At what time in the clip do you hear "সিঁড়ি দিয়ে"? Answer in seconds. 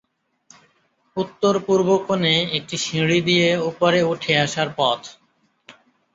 2.77-3.49